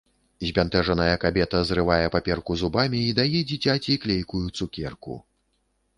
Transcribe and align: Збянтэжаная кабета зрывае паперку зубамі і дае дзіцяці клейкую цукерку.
Збянтэжаная 0.47 1.17
кабета 1.23 1.59
зрывае 1.71 2.07
паперку 2.15 2.57
зубамі 2.63 2.99
і 3.11 3.15
дае 3.23 3.39
дзіцяці 3.53 4.01
клейкую 4.07 4.45
цукерку. 4.57 5.13